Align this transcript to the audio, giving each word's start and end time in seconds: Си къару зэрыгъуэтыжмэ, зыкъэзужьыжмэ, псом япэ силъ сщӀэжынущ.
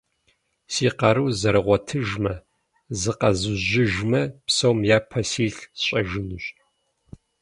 Си 0.73 0.87
къару 0.99 1.27
зэрыгъуэтыжмэ, 1.39 2.33
зыкъэзужьыжмэ, 2.99 4.21
псом 4.45 4.77
япэ 4.97 5.21
силъ 5.31 5.61
сщӀэжынущ. 5.79 6.45